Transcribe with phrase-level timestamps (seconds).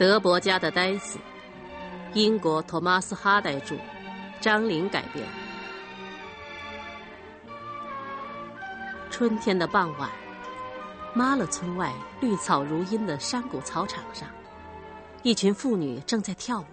[0.00, 1.18] 德伯家的呆子，
[2.14, 3.76] 英国托马斯·哈代著，
[4.40, 5.22] 张玲改编。
[9.10, 10.08] 春天的傍晚，
[11.12, 14.26] 马勒村外绿草如茵的山谷草场上，
[15.22, 16.64] 一群妇女正在跳舞。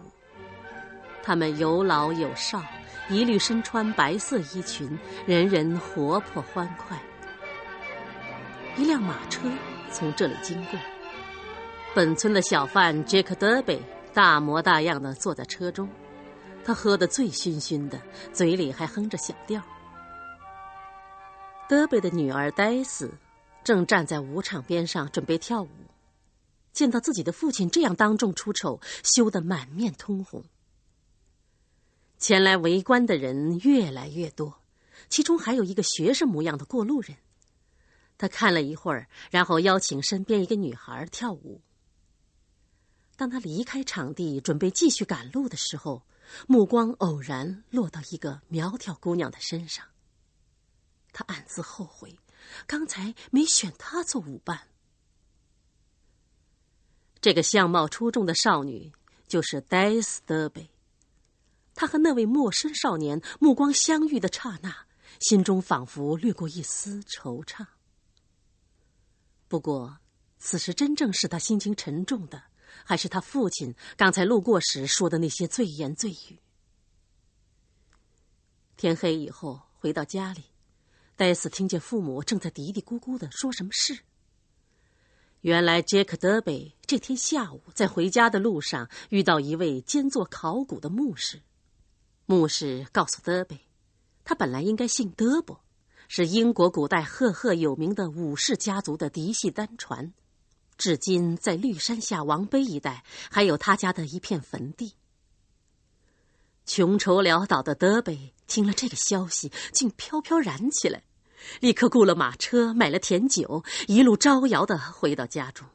[1.21, 2.63] 她们有老有少，
[3.09, 6.97] 一律身穿白色衣裙，人人活泼欢快。
[8.77, 9.51] 一辆马车
[9.91, 10.79] 从这里经过。
[11.97, 13.81] 本村的小贩杰克·德贝
[14.13, 15.89] 大模大样的坐在车中，
[16.63, 17.99] 他喝得醉醺醺的，
[18.31, 19.59] 嘴里还哼着小调。
[21.67, 23.11] 德贝的女儿黛斯
[23.63, 25.69] 正站在舞场边上准备跳舞，
[26.71, 30.43] 见到自己的父亲这样当众出丑，羞得满面通红。
[32.19, 34.59] 前来围观的人越来越多，
[35.09, 37.17] 其中还有一个学生模样的过路人。
[38.19, 41.59] 他看了一会儿，然后邀请身边一个女孩跳舞。
[43.17, 46.03] 当他离开场地，准备继续赶路的时候，
[46.47, 49.83] 目光偶然落到一个苗条姑娘的身上。
[51.11, 52.19] 他暗自后悔，
[52.67, 54.67] 刚才没选她做舞伴。
[57.19, 58.93] 这个相貌出众的少女
[59.27, 60.69] 就是黛斯·德贝。
[61.73, 64.85] 她和那位陌生少年目光相遇的刹那，
[65.19, 67.65] 心中仿佛掠过一丝惆怅。
[69.47, 69.97] 不过，
[70.37, 72.43] 此时真正使他心情沉重的。
[72.87, 76.39] 还是他父亲刚才路过时说的那些醉言醉语。
[78.77, 80.45] 天黑以后回到家里，
[81.17, 83.99] 戴斯听见父母正在嘀嘀咕咕的说什么事。
[85.41, 91.41] 原来杰克德贝这天下午在回家的路上遇到一位兼做考古的牧师，
[92.25, 93.59] 牧师告诉德贝，
[94.23, 95.61] 他本来应该姓德伯，
[96.07, 100.13] 是英国古代赫赫有名的武士家族的嫡系单传。
[100.77, 104.93] 至今，在绿山下王碑一带，还有他家的一片坟地。
[106.65, 111.03] 穷愁潦倒的德贝听了这个消息，竟飘飘然起来，
[111.61, 115.67] 立刻雇了马车，买了甜酒，一路招摇的回到家中。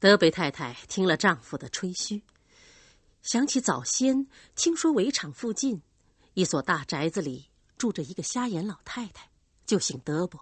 [0.00, 2.22] 德贝太太听了丈夫的吹嘘，
[3.22, 5.80] 想起早先听说围场附近
[6.34, 7.46] 一所大宅子里
[7.78, 9.30] 住着一个瞎眼老太太，
[9.64, 10.40] 就姓德伯，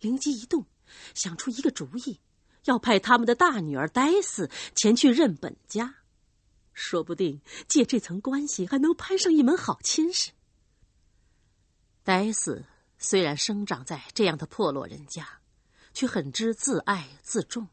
[0.00, 0.66] 灵机一动，
[1.14, 2.20] 想出一个主意。
[2.66, 5.96] 要派他们的大女儿黛斯前去认本家，
[6.72, 10.30] 说不定借这层关系还能攀上一门好亲事。
[12.04, 12.64] 黛斯
[12.98, 15.40] 虽然生长在这样的破落人家，
[15.92, 17.66] 却很知自爱自重。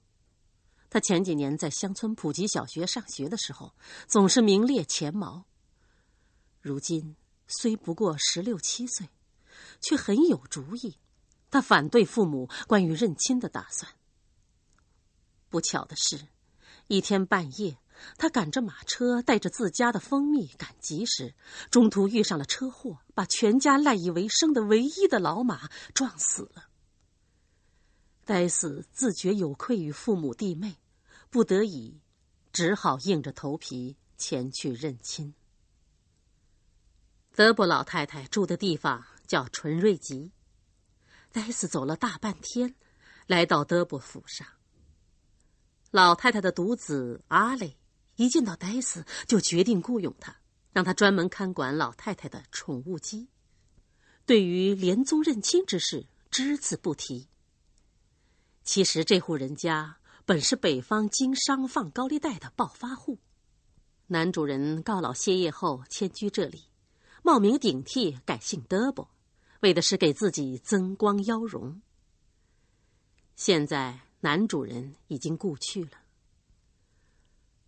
[0.89, 3.73] 他前几年在乡村普及小学上学的时候，
[4.07, 5.45] 总是名列前茅。
[6.61, 7.15] 如今
[7.47, 9.09] 虽不过十六七岁，
[9.81, 10.97] 却很有主意。
[11.49, 13.91] 他反对父母关于认亲的打算。
[15.53, 16.29] 不巧的是，
[16.87, 17.77] 一天半夜，
[18.17, 21.35] 他赶着马车，带着自家的蜂蜜赶集时，
[21.69, 26.69] 中途遇上了车祸，把全家赖以为生的唯一的老马撞死了。
[28.25, 30.77] 呆死自觉有愧于父母弟妹，
[31.29, 32.01] 不得已，
[32.51, 35.35] 只好硬着头皮前去认亲。
[37.35, 40.31] 德布老太太住的地方叫纯瑞吉，
[41.31, 42.73] 呆死走了大半天，
[43.27, 44.47] 来到德伯府上。
[45.93, 47.77] 老太太的独子阿雷
[48.15, 50.35] 一见到戴斯，就决定雇佣他，
[50.71, 53.27] 让他专门看管老太太的宠物鸡。
[54.25, 57.27] 对于连宗认亲之事，只字不提。
[58.63, 63.19] 其实这户人家本是北方经商放高利贷的暴发户，
[64.07, 66.63] 男主人告老歇业后迁居这里，
[67.21, 69.07] 冒名顶替改姓德伯，
[69.59, 71.83] 为的是给自己增光邀荣。
[73.35, 74.02] 现在。
[74.23, 75.97] 男主人已经故去了。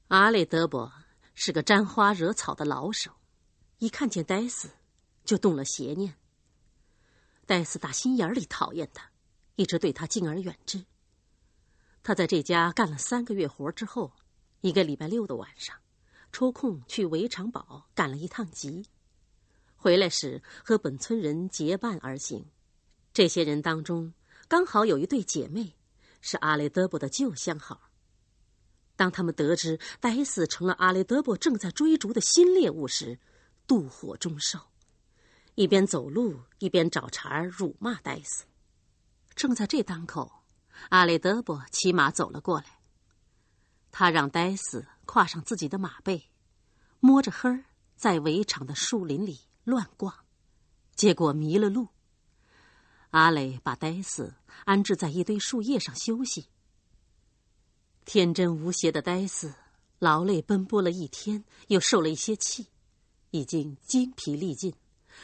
[0.07, 0.89] 阿雷德伯
[1.33, 3.11] 是个沾花惹草的老手，
[3.79, 4.69] 一看见戴斯，
[5.25, 6.15] 就动了邪念。
[7.45, 9.11] 戴斯打心眼里讨厌他，
[9.57, 10.85] 一直对他敬而远之。
[12.01, 14.13] 他在这家干了三个月活之后，
[14.61, 15.75] 一个礼拜六的晚上，
[16.31, 18.87] 抽空去围场堡赶了一趟集，
[19.75, 22.45] 回来时和本村人结伴而行。
[23.11, 24.13] 这些人当中，
[24.47, 25.73] 刚好有一对姐妹。
[26.27, 27.91] 是阿雷德伯的旧相好。
[28.95, 33.19] 当他们得知戴斯成了阿雷德伯正在追逐的新猎物时，
[33.67, 34.71] 妒火中烧，
[35.53, 38.45] 一边走路一边找茬辱骂戴斯。
[39.35, 40.41] 正在这当口，
[40.89, 42.79] 阿雷德伯骑马走了过来。
[43.91, 46.31] 他让戴斯跨上自己的马背，
[46.99, 50.25] 摸着黑儿在围场的树林里乱逛，
[50.95, 51.89] 结果迷了路。
[53.15, 54.33] 阿雷把呆斯
[54.65, 56.49] 安置在一堆树叶上休息。
[58.03, 59.53] 天真无邪的呆斯，
[59.99, 62.67] 劳累奔波了一天，又受了一些气，
[63.31, 64.75] 已经精疲力尽，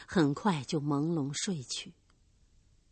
[0.08, 1.94] 很快就朦胧睡去。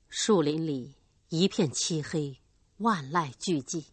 [0.10, 0.96] 树林里
[1.30, 2.38] 一片漆黑，
[2.80, 3.86] 万籁俱寂。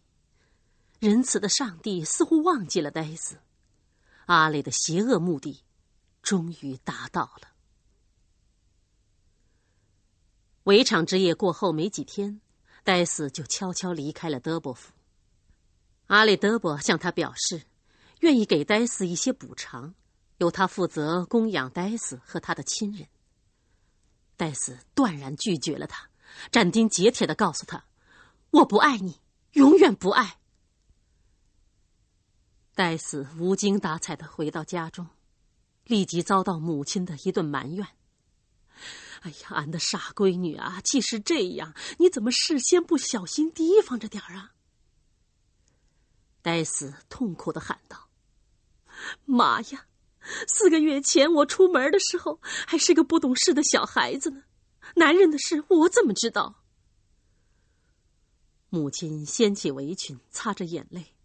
[0.99, 3.37] 仁慈的上帝似乎忘记了呆斯，
[4.25, 5.63] 阿磊的邪恶目的
[6.21, 7.47] 终于达到了。
[10.67, 12.41] 围场之夜过后没几天，
[12.83, 14.91] 戴斯就悄悄离开了德伯府。
[16.07, 17.61] 阿里德伯向他表示，
[18.19, 19.95] 愿意给戴斯一些补偿，
[20.39, 23.07] 由他负责供养戴斯和他的亲人。
[24.35, 26.09] 戴斯断然拒绝了他，
[26.51, 27.85] 斩钉截铁的告诉他
[28.51, 29.21] ：“我不爱你，
[29.53, 30.37] 永远不爱。”
[32.75, 35.07] 戴斯无精打采的回到家中，
[35.85, 37.87] 立即遭到母亲的一顿埋怨
[39.21, 44.53] ：“哎呀，俺的傻闺女啊，既是这样，你怎么事先不小心提防着点儿啊？”
[46.41, 48.09] 戴斯痛苦的喊道
[49.25, 49.87] ：“妈呀！
[50.47, 54.43] 四个月前我出门的时候还是个不懂事的小孩子呢，
[54.95, 56.63] 男人的事我怎么知道？”
[58.69, 61.15] 母亲掀起围裙，擦着眼泪，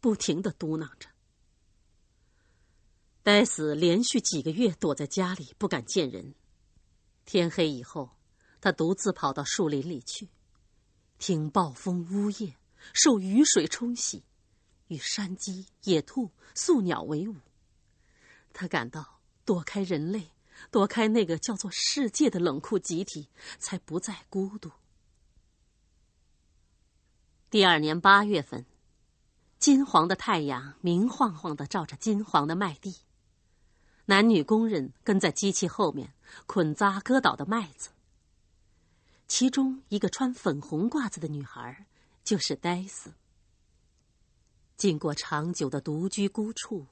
[0.00, 1.08] 不停的嘟囔着。
[3.22, 6.34] 戴斯连续几个月躲在家里，不敢见人。
[7.28, 8.08] 天黑以后，
[8.58, 10.30] 他独自跑到树林里去，
[11.18, 12.54] 听暴风呜咽，
[12.94, 14.24] 受雨水冲洗。
[14.86, 17.36] 与山鸡、野兔、宿鸟为伍，
[18.54, 20.30] 他感到躲开人类，
[20.70, 23.28] 躲开那个叫做世界的冷酷集体，
[23.58, 24.70] 才不再孤独。
[27.50, 28.64] 第二年八月份，
[29.58, 32.96] 金黄的太阳明晃晃的照着金黄的麦地，
[34.10, 36.14] 男女工人跟在机器后面
[36.46, 37.90] 捆扎割倒的麦子。
[39.26, 41.84] 其中一个穿粉红褂子的女孩，
[42.24, 43.12] 就是戴斯。
[44.78, 46.86] 经过长久的独居孤处，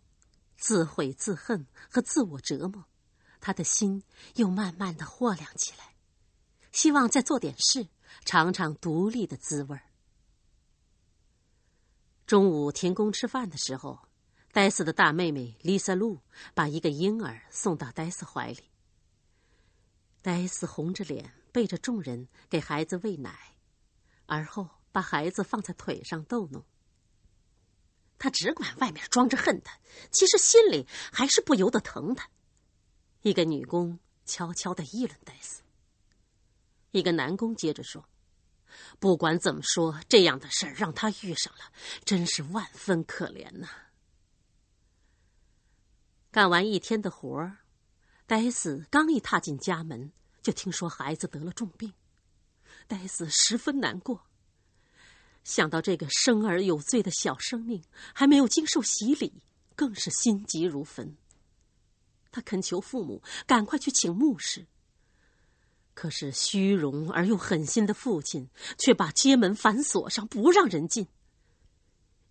[0.59, 2.85] 自毁自恨和自我折磨，
[3.41, 4.03] 他的心
[4.35, 5.95] 又慢慢的豁亮起来，
[6.71, 7.89] 希望再做点事，
[8.27, 9.85] 尝尝独立的滋味儿
[12.27, 14.06] 中午停工吃饭的时候，
[14.57, 16.23] 戴斯的大妹妹丽萨露
[16.55, 18.71] 把一个婴儿送到戴斯怀里。
[20.23, 23.59] 戴斯红着脸背着众人给孩子喂奶，
[24.25, 26.65] 而后把孩子放在腿上逗弄。
[28.17, 29.79] 他只管外面装着恨他，
[30.11, 32.31] 其实心里还是不由得疼他。
[33.21, 35.61] 一个女工悄悄的议论戴斯。
[36.93, 38.09] 一个男工接着说
[38.99, 41.71] ：“不管怎么说，这样的事儿让他遇上了，
[42.07, 43.69] 真是万分可怜呐。”
[46.37, 47.61] 干完一天的活儿，
[48.27, 50.13] 戴斯刚一踏进家门，
[50.43, 51.95] 就听说孩子得了重病，
[52.87, 54.27] 戴斯十分难过。
[55.45, 59.41] 想到这个生而有罪的小生命还没有经受洗礼，
[59.75, 61.17] 更是心急如焚。
[62.31, 64.67] 他恳求父母赶快去请牧师。
[65.95, 71.09] 可是虚荣而又狠心的父亲却把街门反锁上，不让人进。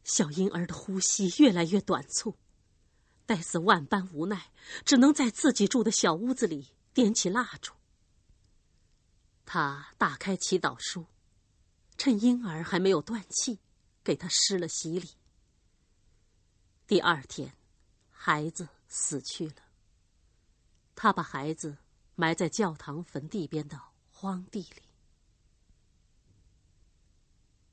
[0.03, 2.35] 小婴儿的呼吸越来越短促，
[3.25, 4.51] 戴斯万般无奈，
[4.83, 7.73] 只能在自己住的小屋子里点起蜡烛。
[9.45, 11.05] 他打开祈祷书。
[11.97, 13.57] 趁婴儿还没有断气，
[14.03, 15.11] 给他施了洗礼。
[16.85, 17.53] 第二天，
[18.11, 19.55] 孩子死去了。
[20.93, 21.77] 他把孩子
[22.15, 24.83] 埋在教堂坟地边的荒地里。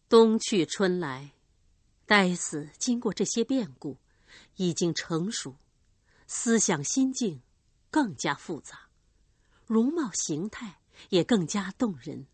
[0.08, 1.32] 冬去春来，
[2.06, 3.98] 戴斯经过这些变故，
[4.56, 5.56] 已经成熟，
[6.26, 7.42] 思想心境
[7.90, 8.88] 更加复杂，
[9.66, 12.26] 容貌形态也更加动人。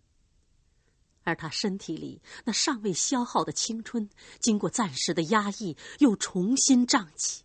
[1.25, 4.09] 而他身体里那尚未消耗的青春，
[4.41, 7.45] 经过暂时的压抑，又重新胀起，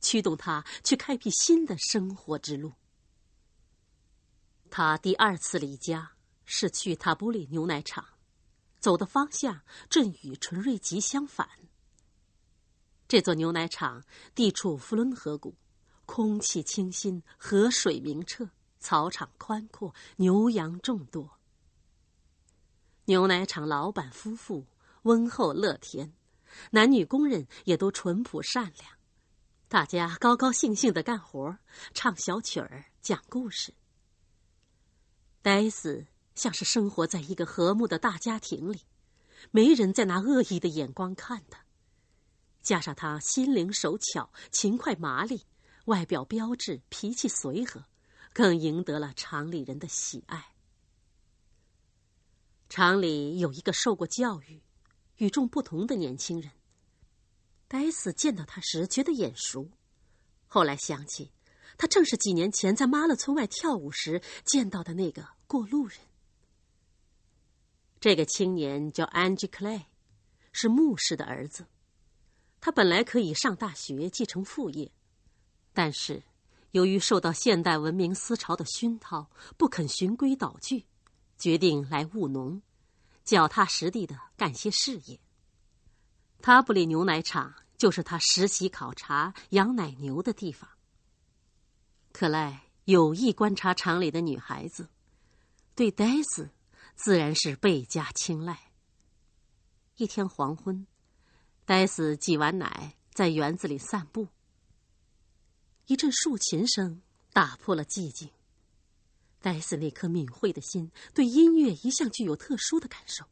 [0.00, 2.72] 驱动他去开辟新的生活之路。
[4.70, 6.12] 他第二次离家
[6.46, 8.06] 是去塔布里牛奶厂，
[8.80, 11.48] 走的方向正与纯瑞吉相反。
[13.06, 14.02] 这座牛奶厂
[14.34, 15.54] 地处弗伦河谷，
[16.06, 18.48] 空气清新，河水明澈，
[18.80, 21.38] 草场宽阔，牛羊众多。
[23.04, 24.66] 牛奶厂老板夫妇
[25.02, 26.14] 温厚乐天，
[26.70, 28.90] 男女工人也都淳朴善良，
[29.68, 31.58] 大家高高兴兴的干活，
[31.92, 33.74] 唱小曲儿，讲故事。
[35.42, 38.80] 戴斯像是生活在一个和睦的大家庭里，
[39.50, 41.63] 没人在拿恶意的眼光看他。
[42.64, 45.42] 加上他心灵手巧、勤快麻利，
[45.84, 47.84] 外表标致，脾气随和，
[48.32, 50.54] 更赢得了厂里人的喜爱。
[52.70, 54.62] 厂里有一个受过教育、
[55.18, 56.50] 与众不同的年轻人，
[57.68, 59.68] 戴斯见到他时觉得眼熟，
[60.46, 61.30] 后来想起，
[61.76, 65.98] 他正是几年前在马勒村外跳舞时见到的那个过路人。
[68.00, 69.88] 这个青年叫安吉·克莱，
[70.50, 71.66] 是牧师的儿子。
[72.64, 74.90] 他本来可以上大学继承父业，
[75.74, 76.22] 但是
[76.70, 79.28] 由于受到现代文明思潮的熏陶，
[79.58, 80.86] 不肯循规蹈矩，
[81.36, 82.62] 决定来务农，
[83.22, 85.20] 脚踏实地的干些事业。
[86.40, 90.66] 塔布里牛奶厂就是他实习考察养奶牛的地方。
[92.12, 94.88] 克莱有意观察厂里的女孩子，
[95.74, 96.48] 对戴斯
[96.94, 98.58] 自然是倍加青睐。
[99.96, 100.86] 一天黄昏。
[101.66, 104.28] 戴斯挤完奶，在园子里散步。
[105.86, 107.00] 一阵竖琴声
[107.32, 108.28] 打破了寂静。
[109.40, 113.24] 戴斯那颗敏慧的心对音乐一向具有特殊的感受，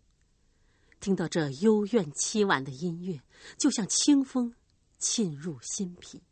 [0.98, 3.22] 听到这幽怨凄婉的音乐，
[3.58, 4.54] 就像清风
[4.98, 6.22] 沁入心脾，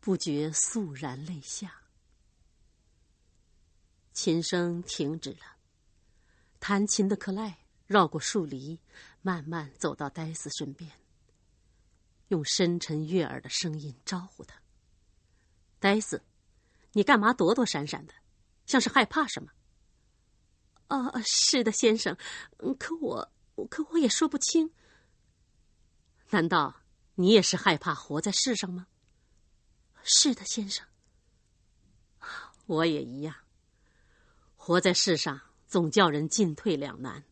[0.00, 1.82] 不觉肃然泪下。
[4.12, 5.56] 琴声停止了，
[6.58, 8.80] 弹琴的克莱绕过树篱，
[9.22, 10.90] 慢慢走到戴斯身边。
[12.28, 14.60] 用深沉悦耳的声音招呼他
[15.78, 16.22] ：“戴斯，
[16.92, 18.14] 你干嘛躲躲闪闪的，
[18.66, 19.52] 像是害怕什么
[20.88, 22.16] ？”“啊，是的，先生。
[22.78, 23.32] 可我，
[23.68, 24.72] 可我也说不清。
[26.30, 26.82] 难道
[27.14, 28.86] 你也是害怕活在世上吗
[30.02, 30.86] ？”“是的，先生。
[32.66, 33.34] ”“我也一样。
[34.56, 37.24] 活在世上总叫人进退两难。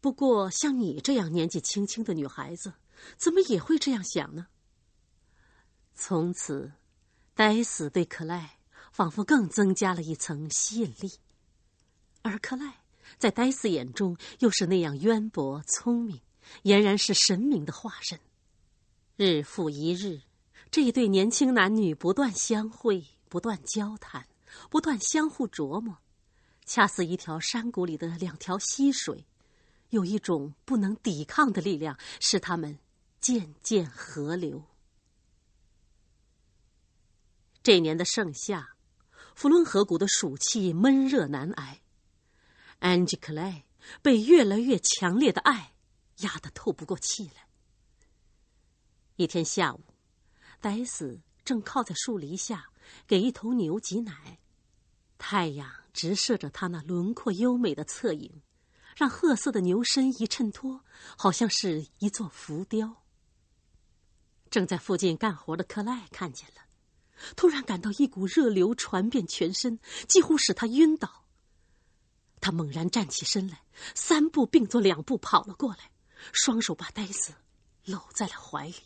[0.00, 2.72] 不过，像你这样年纪轻轻的女孩子。”
[3.16, 4.46] 怎么也会这样想呢？
[5.94, 6.72] 从此，
[7.34, 8.58] 戴斯对克莱
[8.92, 11.12] 仿佛更增加了一层吸引力，
[12.22, 12.82] 而克莱
[13.18, 16.20] 在戴斯眼中又是那样渊博聪明，
[16.62, 18.18] 俨然是神明的化身。
[19.16, 20.22] 日复一日，
[20.70, 24.26] 这一对年轻男女不断相会，不断交谈，
[24.70, 25.98] 不断相互琢磨，
[26.64, 29.26] 恰似一条山谷里的两条溪水，
[29.90, 32.78] 有一种不能抵抗的力量，使他们。
[33.20, 34.64] 渐渐河流。
[37.62, 38.76] 这年的盛夏，
[39.34, 41.82] 弗伦河谷的暑气闷热难挨。
[42.78, 43.66] 安吉克莱
[44.00, 45.74] 被越来越强烈的爱
[46.20, 47.46] 压得透不过气来。
[49.16, 49.80] 一天下午，
[50.60, 52.70] 戴斯正靠在树篱下
[53.06, 54.40] 给一头牛挤奶，
[55.18, 58.40] 太阳直射着他那轮廓优美的侧影，
[58.96, 60.82] 让褐色的牛身一衬托，
[61.18, 62.99] 好像是一座浮雕。
[64.50, 66.62] 正在附近干活的克莱看见了，
[67.36, 69.78] 突然感到一股热流传遍全身，
[70.08, 71.24] 几乎使他晕倒。
[72.40, 73.62] 他猛然站起身来，
[73.94, 75.90] 三步并作两步跑了过来，
[76.32, 77.32] 双手把戴斯
[77.84, 78.76] 搂在了怀里。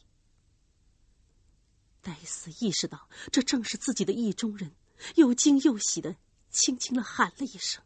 [2.03, 4.75] 戴斯意识到这正是自己的意中人，
[5.15, 6.17] 又惊又喜的
[6.51, 7.83] 轻轻的喊了一声：“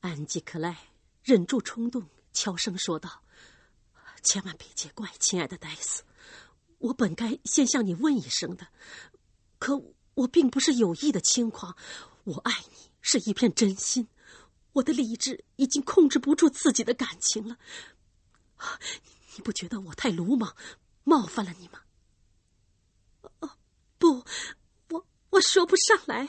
[0.00, 0.88] 安吉克莱！”
[1.24, 3.22] 忍住冲动，悄声说道。
[4.22, 6.04] 千万别见怪，亲爱的戴斯，
[6.78, 8.68] 我本该先向你问一声的，
[9.58, 9.82] 可
[10.14, 11.76] 我并不是有意的轻狂，
[12.24, 14.08] 我爱你是一片真心，
[14.72, 17.58] 我的理智已经控制不住自己的感情了。
[19.36, 20.54] 你不觉得我太鲁莽，
[21.04, 21.80] 冒犯了你吗？
[23.40, 23.56] 哦，
[23.98, 24.24] 不，
[24.90, 26.28] 我我说不上来。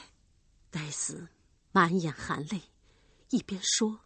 [0.70, 1.28] 戴斯
[1.70, 2.62] 满眼含泪，
[3.30, 4.00] 一边说，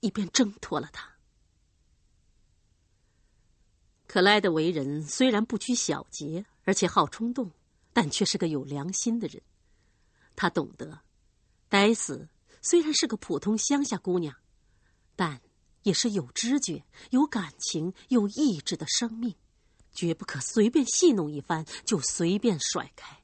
[0.00, 1.11] 一边挣脱了他。
[4.12, 7.50] 克莱的为人虽然不拘小节，而且好冲动，
[7.94, 9.40] 但却是个有良心的人。
[10.36, 11.00] 他懂得，
[11.70, 12.28] 戴斯
[12.60, 14.36] 虽然是个普通乡下姑娘，
[15.16, 15.40] 但
[15.84, 19.34] 也是有知觉、有感情、有意志的生命，
[19.94, 23.22] 绝不可随便戏弄一番就随便甩开。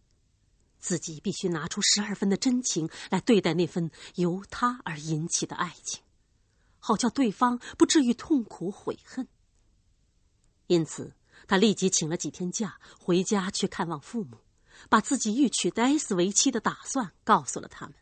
[0.78, 6.00] 自己必须拿出十二分的真情来对待那份由他而引起的爱情，
[6.78, 9.28] 好叫对方不至于痛苦悔恨。
[10.68, 11.12] 因此，
[11.46, 14.38] 他立即请了几天假，回家去看望父母，
[14.88, 17.94] 把自己欲娶戴斯为妻的打算告诉了他们。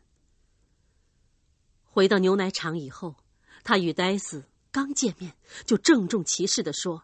[1.85, 3.15] 回到牛奶厂以后，
[3.63, 7.03] 他与戴斯刚见面，就郑重其事的说：“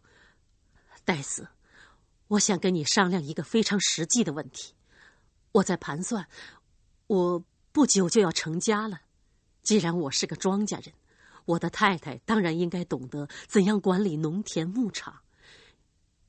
[1.05, 1.47] 戴斯，
[2.27, 4.73] 我想跟你商量一个非常实际的问题。
[5.53, 6.27] 我在盘算，
[7.07, 9.01] 我不久就要成家了。
[9.61, 10.93] 既然我是个庄稼人，
[11.45, 15.21] 我的太太当然应该懂得怎样管理农田牧场。”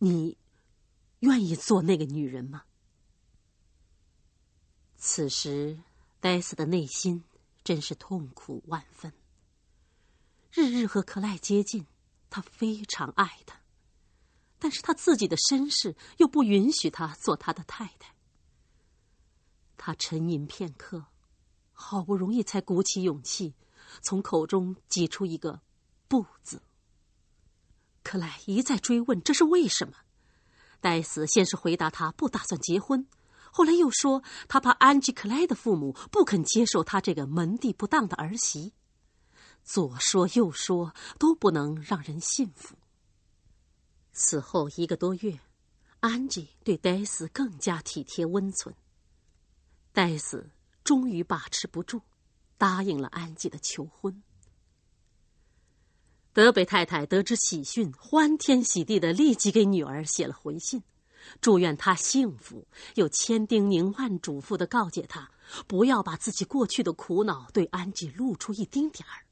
[0.04, 0.36] 你
[1.20, 2.64] 愿意做那个女人吗？
[4.98, 5.80] 此时，
[6.20, 7.24] 戴斯的内心
[7.64, 9.14] 真是痛苦万分。
[10.52, 11.86] 日日和克莱接近，
[12.28, 13.58] 他非常爱她，
[14.58, 18.14] 但是他自己的身世又不允许他做他的太太。
[19.78, 21.06] 他沉吟片刻，
[21.72, 23.54] 好不容易才鼓起勇气，
[24.02, 25.62] 从口中挤出一个
[26.08, 26.60] “不”字。
[28.04, 29.94] 克莱一再追问这是为什么，
[30.80, 33.08] 戴斯先是回答他不打算结婚，
[33.50, 38.74] 后来又说他怕安吉克莱的父母不肯接受他这个门第不当的儿媳。
[39.64, 42.76] 左说右说都不能让人信服。
[44.12, 45.40] 此后一个多月，
[46.00, 48.76] 安吉对戴斯更加体贴温存。
[49.92, 50.50] 戴斯
[50.84, 52.02] 终于把持不住，
[52.58, 54.22] 答应了安吉的求婚。
[56.34, 60.82] 德北太太得知喜讯，欢天喜地的立即给女儿写了回信，
[61.40, 65.30] 祝愿她幸福，又千叮咛万嘱咐的告诫她，
[65.68, 69.22] 不要把自己过去的苦恼对安吉露出一丁点儿。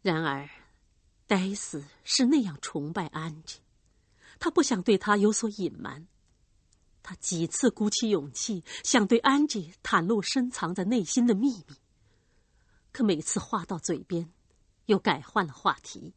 [0.00, 0.48] 然而，
[1.26, 3.58] 戴斯是那样崇拜安吉，
[4.38, 6.06] 他不想对他有所隐瞒。
[7.02, 11.74] 他几次鼓起勇气想对安吉袒露深藏在内心的秘密，
[12.92, 14.32] 可每次话到嘴边，
[14.86, 16.14] 又改换了话题。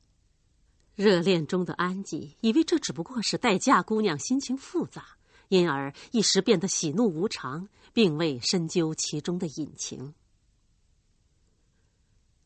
[0.96, 5.18] 热恋中的安吉以为这只不过是待嫁姑娘心情复杂，
[5.50, 10.14] 因而一时变得喜怒无常，并未深究其中的隐情。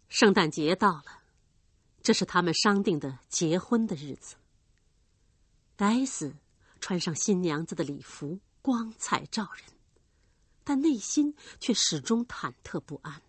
[0.07, 1.03] 圣诞节到了。
[2.01, 4.35] 这是他们商定的结婚的日子。
[5.75, 6.33] 戴斯
[6.79, 9.65] 穿上新娘子的礼服，光彩照人，
[10.63, 13.21] 但内心却始终忐忑不安。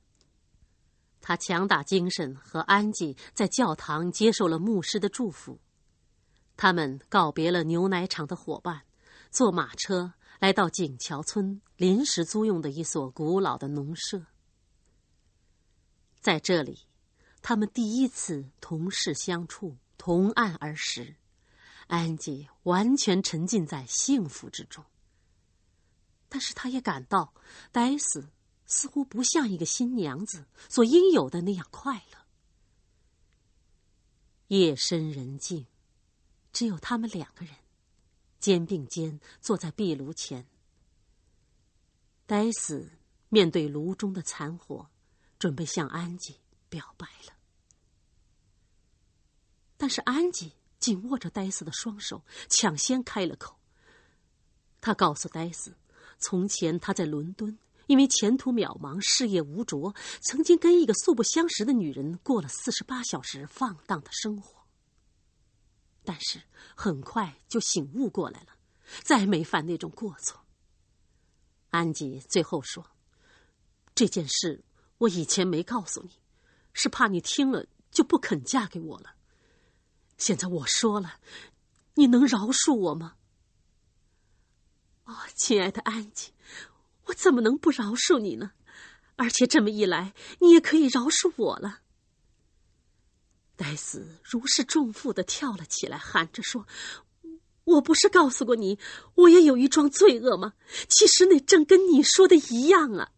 [1.21, 5.61] 他强打精神，和安吉在教堂接受了牧师的祝福。
[6.57, 8.83] 他们告别了牛奶厂的伙伴，
[9.31, 14.27] 坐马车来到景桥村临时租用的一所古老的农舍。
[16.21, 16.87] 在这里。
[17.43, 21.17] 他们第一次同室相处，同案而食，
[21.87, 24.85] 安吉完全沉浸在幸福之中。
[26.29, 27.33] 但是，他也感到
[27.73, 28.29] 戴斯
[28.71, 32.19] 似乎不像一个新娘子所应有的那样快乐。
[34.47, 35.67] 夜深人静，
[36.53, 37.55] 只有他们两个人，
[38.39, 40.47] 肩并肩坐在壁炉前。
[42.25, 42.93] 戴斯
[43.29, 44.89] 面对炉中的残火，
[45.39, 46.39] 准备向安吉。
[46.71, 47.35] 表白了，
[49.77, 53.59] 但是安吉紧握着戴斯的双手，抢先开了口。
[54.81, 55.75] 他告诉戴斯，
[56.21, 57.59] 从前他在伦敦，
[57.91, 64.65] 因为前途渺茫、事业无着，曾经跟一个素不相识的女人过了四十八小时放荡的生活。
[66.05, 66.41] 但是
[66.77, 68.51] 很快就醒悟过来了，
[69.03, 70.41] 再没犯那种过错。
[71.71, 72.87] 安吉最后说
[73.93, 74.63] ：“这件事
[74.99, 76.11] 我以前没告诉你。”
[76.73, 79.17] 是怕你听了就不肯嫁给我了。
[80.17, 81.19] 现在我说了，
[81.95, 83.17] 你能饶恕我吗？
[85.07, 86.33] 哦，亲爱的安吉，
[87.11, 88.53] 我怎么能不饶恕你呢？
[89.17, 91.81] 而且这么一来，你也可以饶恕我了。
[93.57, 96.67] 戴斯如释重负的跳了起来，喊着说
[97.65, 98.79] ：“我不是告诉过你，
[99.15, 100.55] 我也有一桩罪恶吗？
[100.89, 103.13] 其实那正跟你说的一样啊。”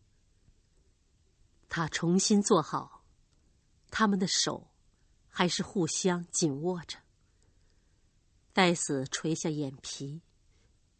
[1.68, 3.04] 他重新坐好。
[3.90, 4.70] 他们的手
[5.28, 6.98] 还是互相紧握着。
[8.54, 10.22] 戴斯垂下眼皮，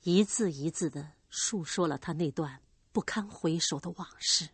[0.03, 2.61] 一字一字的述说了他那段
[2.93, 4.51] 不堪回首的往事。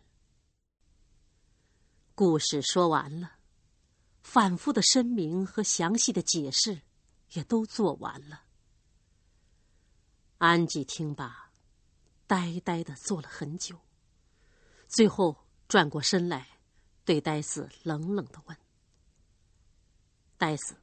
[2.15, 3.33] 故事说完了，
[4.23, 6.81] 反复的声明和详细的解释
[7.33, 8.43] 也都做完了。
[10.37, 11.51] 安吉听罢，
[12.27, 13.77] 呆呆的坐了很久，
[14.87, 15.35] 最后
[15.67, 16.47] 转过身来。
[17.05, 18.55] 对戴斯冷冷的问
[20.37, 20.75] ：“戴斯，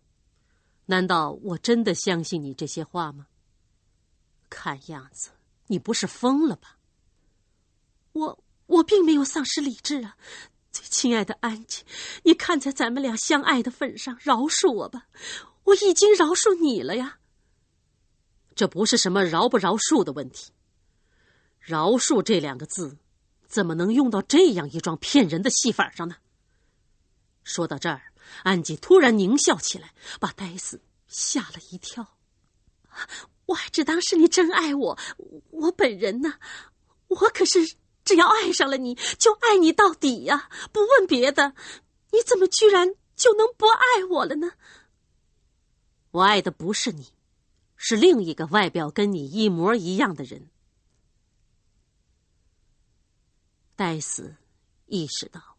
[0.86, 3.28] 难道我真的相信你这些话吗？
[4.50, 5.30] 看样子
[5.68, 6.78] 你不是疯了吧
[8.16, 10.16] ？”“我我并没有丧失理智啊，
[10.72, 11.84] 最亲爱的安吉，
[12.22, 15.06] 你看在咱们俩相爱的份上，饶恕我吧，
[15.64, 17.18] 我已经饶恕你了呀。
[18.54, 20.52] 这不是什么饶不饶恕的问题，
[21.60, 22.98] 饶恕这两个字。”
[23.48, 26.16] 怎么能用到这样一桩骗人的戏法上呢？
[27.44, 32.18] 说到这儿，安吉突然狞笑起来，把戴斯吓了一跳。
[33.46, 34.98] 我还只当是你真爱我，
[35.50, 36.34] 我本人呢？
[37.06, 37.60] 我可是
[38.06, 41.54] 只要爱上了你就爱你到底呀，不问别的。
[42.12, 44.52] 你怎么居然就能不爱我了呢？
[46.12, 47.12] 我爱的不是你，
[47.76, 50.48] 是另一个外表跟你一模一样的人。
[53.74, 54.36] 戴斯
[54.86, 55.58] 意识到，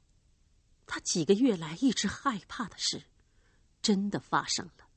[0.88, 3.04] 他几个月来一直害怕的事，
[3.82, 4.88] 真的发生了，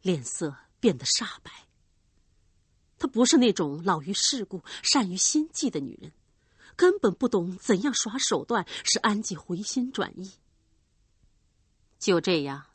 [0.00, 1.66] 脸色变得煞白。
[2.96, 6.12] 她不是那种老于世故、善于心计的女人，
[6.76, 10.32] 根本不懂怎样耍手段使安吉回心转意。
[11.98, 12.66] 就这样，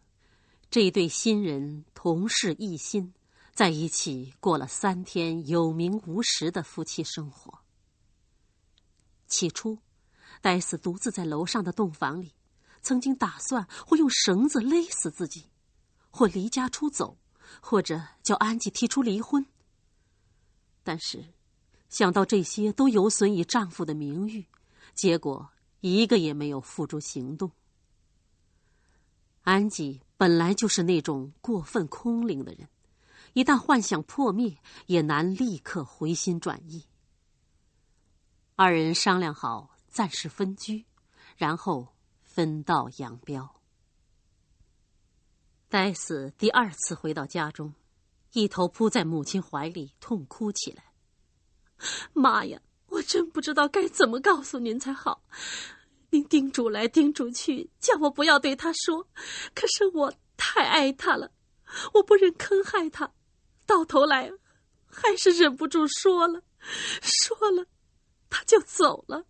[0.70, 3.14] 这一对新人同事一心，
[3.54, 7.60] 在一起过了三天有名无实的夫妻生活。
[9.28, 9.80] 起初，
[10.42, 12.34] 戴斯独自在楼上的洞房里，
[12.84, 15.50] 曾经打算或用绳子勒死自己，
[16.12, 17.18] 或离家出走，
[17.60, 19.44] 或者叫安吉提出离婚。
[20.84, 21.34] 但是，
[21.90, 24.46] 想到这些都有损于丈夫的名誉，
[24.94, 25.50] 结果
[25.82, 27.52] 一个也没有付诸行动。
[29.44, 32.68] 安吉本来就是那种过分空灵的人，
[33.34, 36.84] 一旦幻想破灭，也难立刻回心转意。
[38.56, 40.86] 二人商量好暂时分居，
[41.38, 41.88] 然后
[42.24, 43.62] 分道扬镳。
[45.70, 47.74] 戴斯第二次回到家中。
[48.32, 50.84] 一头扑在母亲怀里，痛哭起来。
[52.14, 55.24] 妈呀，我真不知道该怎么告诉您才好。
[56.12, 59.08] 您叮嘱来叮嘱去，叫我不要对他说。
[59.54, 61.32] 可是我太爱他了，
[61.94, 63.12] 我不忍坑害他，
[63.66, 64.32] 到头来
[64.86, 66.42] 还是忍不住说了。
[67.02, 67.66] 说了，
[68.30, 69.26] 他就走了。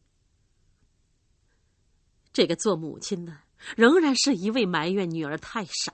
[2.31, 3.37] 这个做母亲的
[3.75, 5.93] 仍然是一味埋怨女儿太傻。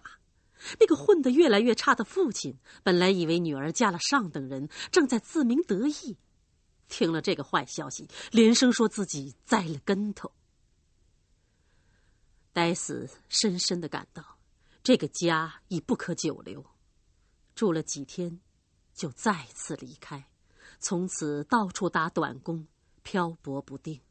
[0.80, 6.18] 那个混得越来越差的父亲，本来以为女儿嫁了上等人，正在自鸣得意。
[6.92, 10.30] 听了这个坏消息，连声说自己栽了跟头。
[12.52, 14.38] 戴斯深深的感到，
[14.84, 16.64] 这个家已不可久留。
[17.56, 18.42] 住了几天，
[18.94, 20.28] 就再次离开，
[20.80, 22.68] 从此到处打短工，
[23.04, 24.02] 漂泊不定。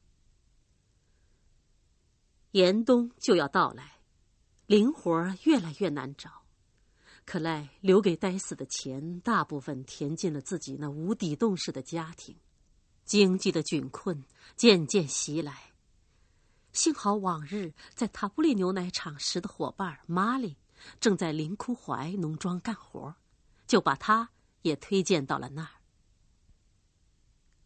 [2.53, 4.01] 严冬就要到来，
[4.67, 5.13] 零活
[5.45, 6.45] 越来越难找。
[7.27, 12.37] 克莱留给戴斯的钱，大部分填进了自己那无底洞式的家庭，
[13.11, 15.73] 经济的窘困渐渐袭来。
[16.73, 20.57] 幸好往日在塔布利牛奶厂时的伙伴玛丽
[21.01, 23.13] 正在林库怀农庄干活，
[23.67, 24.31] 就把他
[24.63, 25.71] 也推荐到了那儿。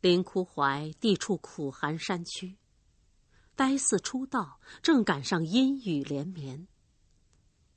[0.01, 2.57] 林库怀地处苦寒山区，
[3.55, 6.67] 呆四出道正赶上阴雨连绵。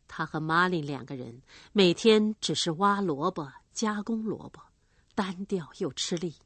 [0.07, 1.41] 他和玛丽两个人
[1.73, 4.61] 每天只是挖萝卜、加工萝卜，
[5.13, 6.37] 单调又吃力。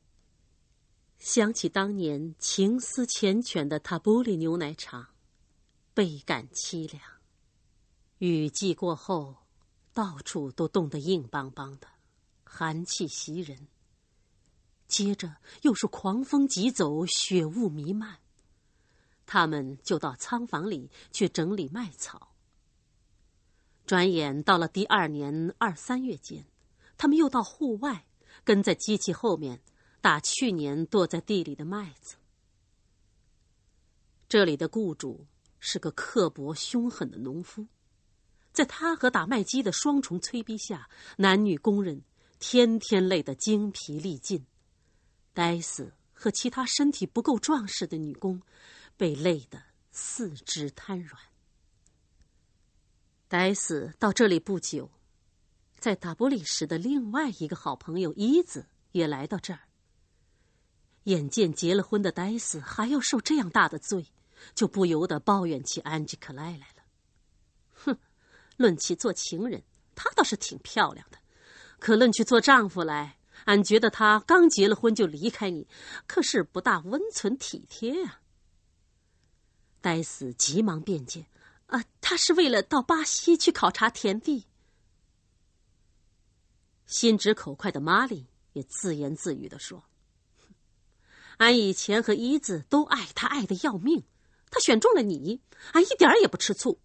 [1.21, 5.09] 想起当年情思缱绻的塔布里牛奶厂，
[5.93, 6.99] 倍感凄凉。
[8.17, 9.35] 雨季过后，
[9.93, 11.87] 到处都冻得硬邦邦的，
[12.43, 13.67] 寒气袭人。
[14.87, 18.17] 接着又是狂风疾走，雪雾弥漫，
[19.27, 22.29] 他们就到仓房里去整理麦草。
[23.85, 26.47] 转眼到了第二年二三月间，
[26.97, 28.07] 他们又到户外，
[28.43, 29.61] 跟在机器后面
[30.01, 32.15] 打去年剁在地里的麦子。
[34.27, 35.27] 这里的雇主
[35.59, 37.67] 是个刻薄凶狠的农夫，
[38.51, 42.01] 在他和打麦机的双重催逼下，男女工人
[42.39, 44.45] 天天累得精疲力尽。
[45.33, 48.41] 戴斯和其他身体不够壮实的女工，
[48.97, 49.61] 被累得
[49.91, 51.21] 四肢瘫软。
[53.27, 54.89] 戴斯到这里不久，
[55.77, 59.59] 在达波里时的另外一个好朋友伊子也来到这儿。
[61.03, 64.05] 眼见结了婚的戴斯还要受这样大的罪，
[64.53, 66.83] 就不由得抱怨起安吉克莱来了。
[67.73, 67.97] 哼，
[68.57, 69.63] 论起做情人，
[69.95, 71.17] 她倒是挺漂亮的；
[71.79, 75.67] 可论去做丈夫来，俺觉得她刚结了婚就离开你，
[76.07, 78.19] 可是不大温存体贴呀。
[79.81, 81.27] 戴斯急忙辩解。
[81.67, 84.45] 啊，他是为了到巴西去考察田地。
[86.85, 89.81] 心直口快的玛丽也自言自语的说
[91.41, 94.03] ：“俺以前和伊子都爱他，爱的要命。
[94.51, 96.79] 他选中了你，俺一点也不吃醋。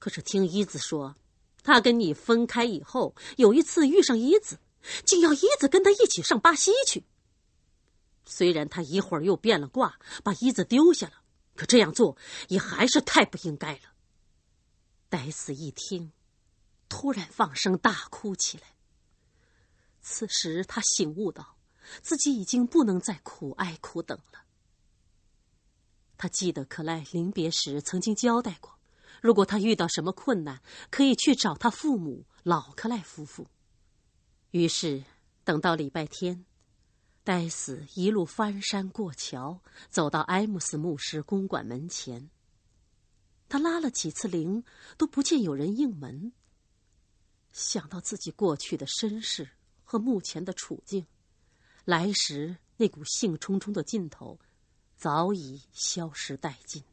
[0.00, 1.14] 可是听伊子说，
[1.62, 4.58] 他跟你分开以后，有一次遇上伊子，
[5.04, 7.04] 竟要伊子跟他一起上巴西去。
[8.24, 11.22] 虽然他一会儿又变了卦，把伊子丢下了，
[11.54, 12.16] 可这样做
[12.48, 13.92] 也还是太不应该了。”
[15.08, 16.10] 戴斯一听，
[16.88, 18.74] 突然放声大哭起来。
[20.02, 21.57] 此时他醒悟到，
[22.02, 24.40] 自己已经不能再苦哀苦等了。
[26.16, 28.78] 他记得克莱临别时曾经交代过，
[29.22, 33.46] 如果他遇到什么困难，可以去找他父母老克莱夫妇。
[34.50, 35.04] 于是，
[35.44, 36.44] 等到礼拜天，
[37.22, 42.30] 戴斯一路翻山过桥，走到埃姆斯牧师公馆门前。
[43.48, 44.64] 他拉了几次铃，
[44.96, 46.32] 都不见有人应门。
[47.52, 49.48] 想到自己过去的身世
[49.84, 51.06] 和目前的处境，
[51.88, 54.38] 来时那股兴冲冲的劲头
[54.94, 56.84] 早已消失殆尽。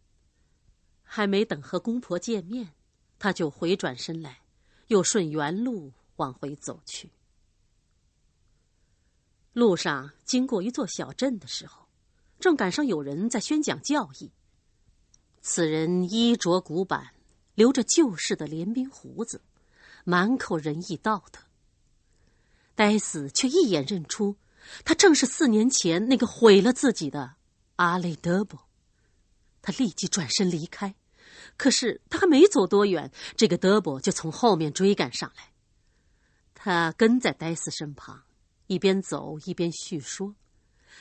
[1.03, 2.71] 还没等和公婆见面，
[3.19, 4.39] 他就回转身来，
[4.87, 7.11] 又顺原路往回走去。
[9.51, 11.89] 路上经过一座小镇的时候，
[12.39, 14.31] 正赶上有人在宣讲教义。
[15.41, 17.13] 此人衣着古板，
[17.53, 19.41] 留着旧式的连鬓胡子，
[20.05, 21.41] 满口仁义道德。
[22.75, 24.37] 呆死却一眼认出，
[24.83, 27.35] 他正是四年前那个毁了自己的
[27.75, 28.67] 阿雷德伯。
[29.61, 30.93] 他立即转身离开，
[31.57, 35.51] 可是他还没走多远，这个德伯就从后面追赶上来。
[36.53, 38.23] 他跟在戴斯身旁，
[38.67, 40.35] 一边走一边叙说：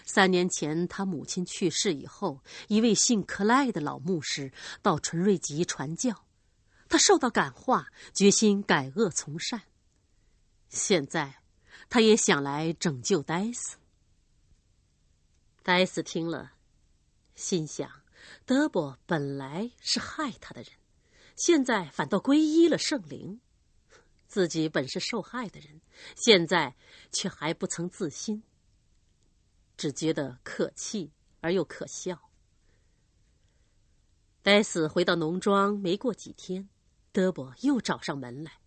[0.06, 4.50] 三年前他母亲去世以后，一位姓克莱的老牧师
[4.80, 6.24] 到纯瑞吉传教，
[6.88, 9.60] 他受到感化，决心改恶从善。
[10.70, 11.36] 现在，
[11.94, 13.76] 他也想来拯救戴斯。
[15.62, 16.54] 戴斯听了，
[17.36, 17.88] 心想。
[18.44, 20.72] 德伯本来是害他的人，
[21.36, 23.40] 现在反倒皈依了圣灵。
[24.26, 25.80] 自己本是受害的人，
[26.16, 26.74] 现在
[27.12, 28.42] 却还不曾自新，
[29.76, 32.28] 只觉得可气而又可笑。
[34.42, 36.68] 戴斯回到农庄没过几天，
[37.12, 38.63] 德伯又找上门来。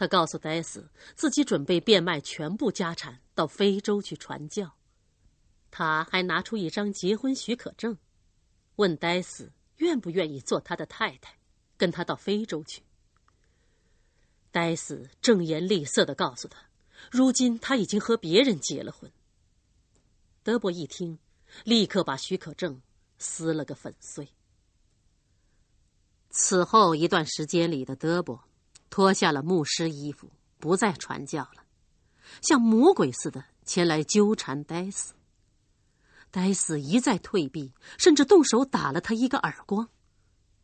[0.00, 4.74] 他告诉戴斯，自己准备变卖全部家产到非洲去传教。
[5.70, 7.98] 他还拿出一张结婚许可证。
[8.76, 11.38] 问戴斯愿不愿意做他的太太，
[11.76, 12.82] 跟他到非洲去。
[14.50, 16.62] 戴斯正言厉色的告诉他，
[17.10, 19.12] 如今他已经和别人结了婚。
[20.42, 21.18] 德伯一听，
[21.62, 22.80] 立刻把许可证
[23.18, 24.30] 撕了个粉碎。
[26.30, 28.42] 此后一段时间里的德伯，
[28.90, 31.64] 脱下了牧师衣服，不再传教了，
[32.42, 35.14] 像魔鬼似的前来纠缠戴斯。
[36.32, 39.88] 戴斯一再退避，甚至动手打了他一个耳光，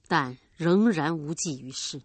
[0.07, 2.03] 但仍然无济于事。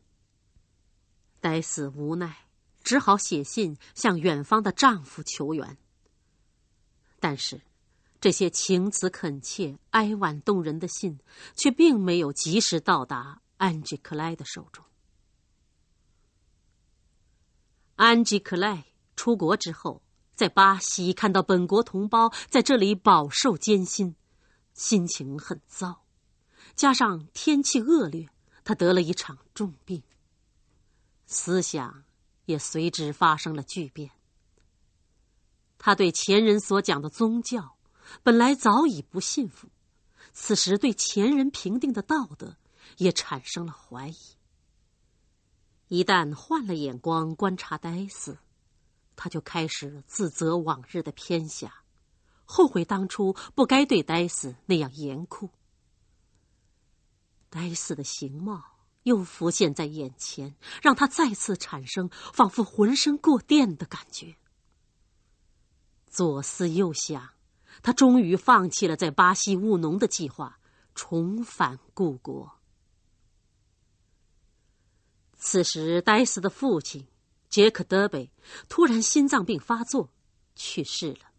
[1.39, 2.45] 戴斯无奈，
[2.84, 5.77] 只好写信向远方的丈夫求援。
[7.19, 7.62] 但是，
[8.19, 11.19] 这些情词恳切、哀婉动人的信，
[11.55, 14.84] 却并没有及时到达安吉克莱的手中。
[18.01, 18.85] 安吉克莱
[19.15, 20.01] 出国之后。
[20.33, 24.15] 在巴西看到本国同胞在这里饱受艰辛，
[24.73, 26.03] 心情很糟，
[26.75, 28.27] 加上天气恶劣，
[28.63, 30.01] 他得了一场重病。
[31.27, 32.05] 思想
[32.45, 34.09] 也随之发生了巨变。
[35.77, 37.77] 他对前人所讲的宗教
[38.23, 39.67] 本来早已不信服，
[40.33, 42.57] 此时对前人评定的道德
[42.97, 44.15] 也产生了怀疑。
[45.91, 48.38] 一旦换了眼光观察戴斯。
[49.17, 51.84] 他就开始自责往日的偏狭，
[52.45, 55.49] 后悔当初不该对戴斯那样严酷。
[57.49, 58.63] 戴斯的形貌
[59.04, 64.38] 又浮现在眼前，让他再次产生仿佛浑身过电的感觉。
[66.08, 67.32] 左思右想，
[67.84, 70.58] 他终于放弃了在巴西务农的计划，
[70.95, 72.61] 重返故国。
[75.43, 77.08] 此时，戴斯的父亲。
[77.49, 78.32] 杰克·德贝
[78.69, 80.10] 突然心脏病发作，
[80.56, 81.32] 去世了。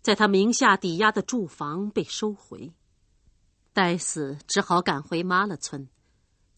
[0.00, 2.72] 在他名下抵押的住房被收回，
[3.72, 5.88] 戴斯只好赶回马勒村，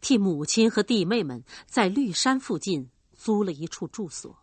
[0.03, 4.37] 替母亲和弟妹们在绿山附近租了一处住所。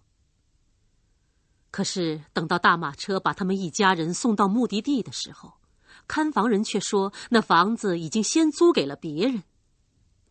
[1.70, 5.60] 可是，等到大马车把他们一家人送到目的地的时候，
[6.08, 9.44] 看房人却说那房子已经先租给了别人，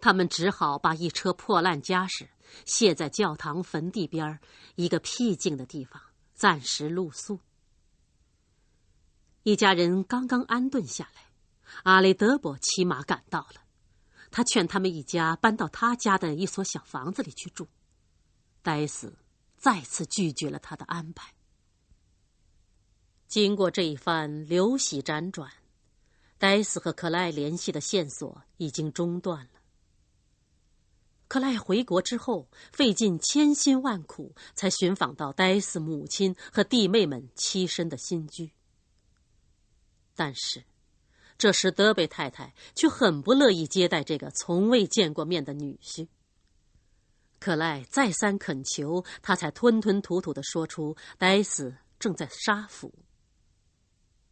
[0.02, 2.28] 他们只好把一车破烂家什。
[2.66, 4.38] 卸在教堂坟地边
[4.74, 6.02] 一个僻静的地方，
[6.34, 7.40] 暂时露宿。
[9.44, 11.30] 一家人刚刚安顿下来，
[11.84, 13.62] 阿雷德伯骑马赶到了。
[14.30, 17.66] 他劝他们一家搬到他家的一所小房子里去住。
[18.60, 19.16] 戴斯
[19.56, 21.32] 再次拒绝了他的安排。
[23.28, 25.50] 经过这一番流徙辗转，
[26.36, 29.51] 戴斯和克莱联系的线索已经中断了。
[31.32, 38.52] 克莱回国之后，费尽千辛万苦，才寻访到戴斯母亲和弟妹们栖身的新居。
[40.14, 40.62] 但是，
[41.38, 46.06] 这时德贝太太却很不乐意接待这个从未见过面的女婿。
[47.38, 52.92] 克莱再三恳求，他才吞吞吐吐的说出戴斯正在沙府。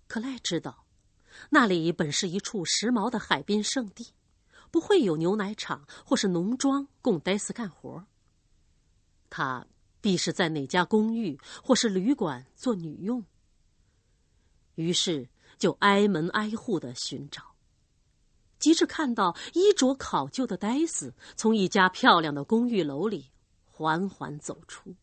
[0.06, 0.84] 克莱知道，
[1.48, 4.12] 那里本是一处时髦的海滨圣地。
[4.70, 8.06] 不会有牛奶厂或是农庄供戴斯干活。
[9.28, 9.66] 他
[10.00, 13.24] 必是在哪家公寓或是旅馆做女佣。
[14.76, 15.28] 于是
[15.58, 17.54] 就挨门挨户的寻找，
[18.58, 23.30] 及至看到衣着考究的戴斯从一家漂亮的公寓楼里
[23.64, 24.94] 缓缓走出，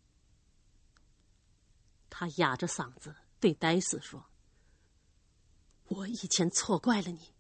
[2.09, 4.25] 他哑着嗓子对戴斯说
[5.89, 7.33] ：“我以前错怪了你，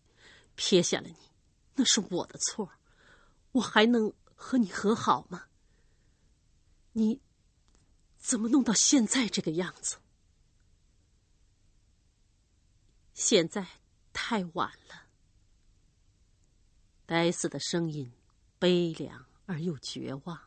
[0.55, 1.26] 撇下了你，
[1.77, 2.73] 那是我的错，
[3.53, 5.45] 我还能和你和好吗？
[6.93, 7.21] 你
[8.17, 9.97] 怎么弄到现在这个样子？”
[13.13, 13.65] 现在
[14.11, 15.07] 太晚了。
[17.05, 18.11] 戴斯的声音
[18.59, 20.39] 悲凉而又绝望，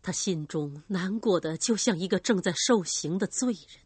[0.00, 3.84] 他心中难过的就像一个正在受刑的罪人。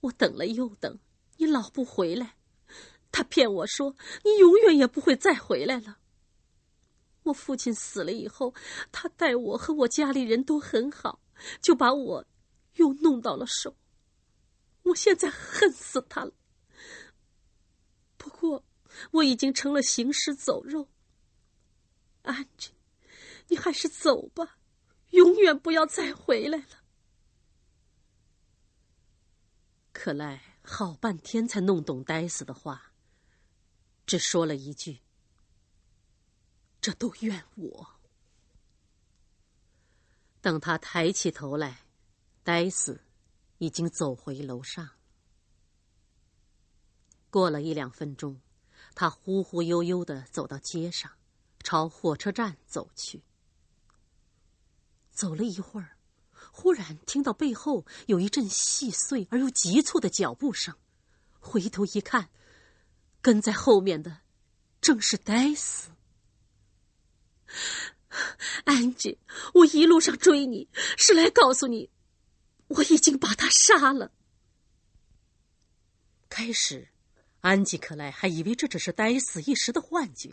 [0.00, 0.98] 我等了又等，
[1.36, 2.36] 你老不回来。
[3.16, 5.96] 他骗我说你永远也不会再回来了。
[7.22, 8.52] 我父亲死了以后，
[8.92, 11.18] 他待我和我家里人都很好，
[11.62, 12.26] 就把我
[12.74, 13.74] 又弄到了手。
[14.82, 16.32] 我现在恨死他了。
[18.18, 18.62] 不过，
[19.12, 20.90] 我已经成了行尸走肉。
[22.20, 22.72] 安吉，
[23.48, 24.58] 你还是走吧，
[25.12, 26.84] 永远不要再回来了。
[29.94, 32.85] 克莱好半天才弄懂呆死的话，
[34.06, 35.00] 只说了一句
[36.80, 37.88] ：“这都怨我。”
[40.40, 41.82] 等他抬起头来，
[42.42, 43.02] 呆死。
[43.58, 44.90] 已经走回楼上。
[47.30, 48.38] 过了一两分钟，
[48.94, 51.10] 他忽忽悠悠的走到街上，
[51.60, 53.22] 朝火车站走去。
[55.10, 55.96] 走了一会儿，
[56.52, 60.76] 忽然听到背后有一阵细碎而又急促的脚步声，
[61.40, 62.28] 回头一看，
[63.26, 64.18] 跟在后面的
[64.80, 65.90] 正是戴斯。
[68.62, 69.18] 安吉，
[69.52, 71.90] 我一路上追你是来告诉你。
[72.68, 74.12] 我已经把他杀了。
[76.28, 76.90] 开始，
[77.40, 80.32] 安吉克莱还以为这只是呆死一时的幻觉。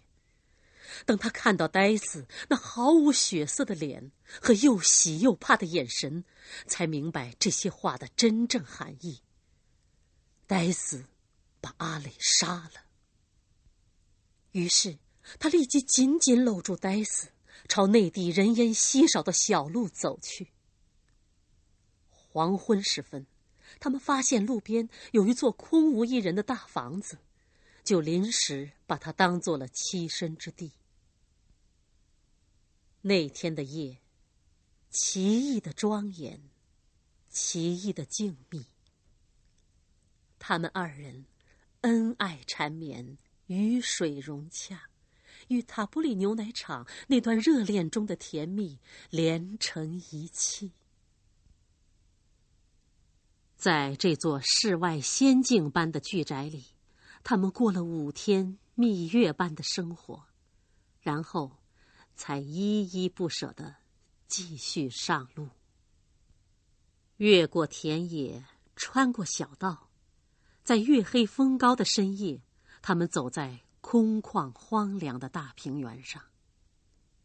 [1.04, 6.24] 等他看到呆死那毫无血色的脸和又喜又怕的眼神，
[6.68, 9.22] 才明白这些话的真正含义。
[10.46, 11.06] 呆死
[11.64, 12.84] 把阿磊杀了。
[14.52, 15.00] 于是，
[15.40, 17.30] 他立即紧紧搂住呆死，
[17.70, 20.52] 朝内地人烟稀少的小路走去。
[22.10, 23.26] 黄昏时分，
[23.80, 27.18] 他们发现路边有一座空无一人的大房子，
[27.86, 30.74] 就临时把它当做了栖身之地。
[33.04, 34.02] 那天的夜，
[34.90, 36.42] 奇异的庄严，
[37.30, 38.66] 奇异的静谧。
[40.38, 41.26] 他们二人
[41.84, 43.18] 恩爱缠绵，
[43.48, 44.90] 鱼水融洽，
[45.50, 50.72] 与塔布里牛奶厂那段热恋中的甜蜜连成一气。
[53.58, 56.68] 在这座世外仙境般的巨宅里，
[57.22, 60.24] 他们过了五天蜜月般的生活，
[61.02, 61.52] 然后
[62.16, 63.76] 才依依不舍的
[64.28, 65.50] 继续上路。
[67.18, 68.46] 越过田野，
[68.78, 69.90] 穿过小道，
[70.64, 72.42] 在月黑风高的深夜，
[72.82, 76.24] 他们走在空旷荒凉的大平原上，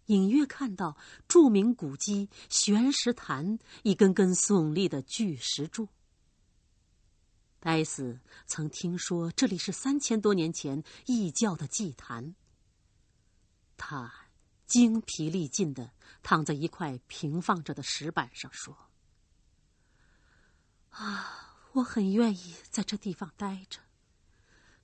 [0.07, 0.97] 隐约看到
[1.29, 5.89] 著名古迹玄石潭一根根耸立的巨石柱。
[7.61, 12.35] 戴斯曾听说这里是三千多年前异教的祭坛。
[13.77, 14.13] 他
[14.67, 18.77] 精疲力尽的躺在一块平放着的石板上说
[20.91, 21.48] ：“啊，
[21.79, 23.81] 我很愿意在这地方待着，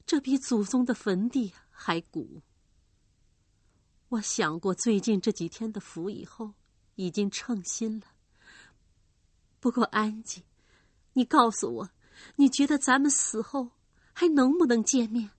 [0.06, 2.42] 这比祖宗的坟地还古。
[4.10, 6.54] 我想过最近这几天的福以后，
[6.94, 8.06] 已经称心了。
[9.58, 10.44] 不过安吉，
[11.14, 11.90] 你告诉我。”
[12.36, 13.72] 你觉得咱们死后
[14.12, 15.30] 还能不能见面？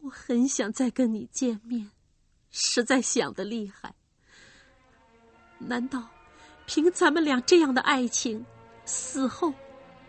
[0.00, 1.92] 我很想再跟你见面，
[2.50, 3.94] 实在想的厉害。
[5.60, 6.08] 难道
[6.66, 8.44] 凭咱们俩这样的爱情，
[8.84, 9.54] 死后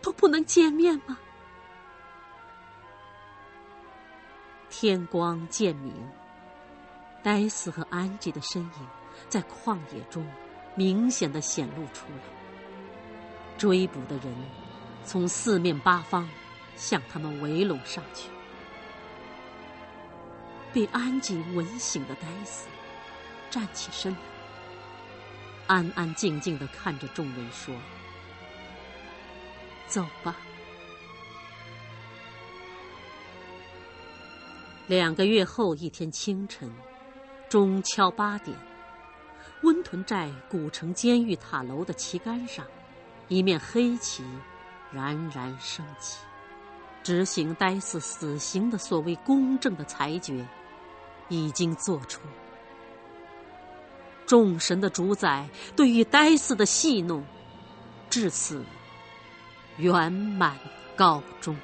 [0.04, 1.16] 都不能见面吗？
[4.68, 5.94] 天光渐明，
[7.22, 8.88] 戴斯和安吉的身影
[9.30, 10.30] 在旷野中
[10.74, 12.22] 明显的显露出来，
[13.56, 14.24] 追捕的人。
[15.06, 16.28] 从四面八方
[16.76, 18.28] 向他们围拢上去，
[20.72, 22.68] 被安吉吻醒的戴斯
[23.50, 24.18] 站起身来，
[25.66, 27.74] 安安静静的看着众人说
[29.94, 30.36] ：“走吧。”
[34.88, 36.68] 两个月后一天清晨，
[37.48, 38.58] 钟敲八点，
[39.62, 42.66] 温屯寨古城监狱塔楼的旗杆上，
[43.28, 44.24] 一面黑旗
[44.92, 46.18] 冉冉升起，
[47.04, 50.44] 执行呆寺死刑的所谓公正的裁决
[51.28, 52.20] 已经作出。
[54.26, 57.24] 众神的主宰对于呆寺的戏弄，
[58.10, 58.64] 至此
[59.76, 60.56] 圆满
[60.96, 61.56] 告终。